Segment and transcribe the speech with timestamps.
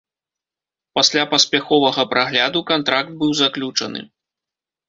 [0.99, 4.01] Пасля паспяховага прагляду, кантракт быў заключаны.